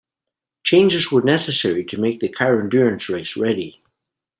Changes 0.63 1.11
were 1.11 1.21
necessary 1.21 1.85
to 1.85 1.99
make 2.01 2.21
the 2.21 2.27
car 2.27 2.59
endurance 2.59 3.07
race 3.07 3.37
ready. 3.37 3.83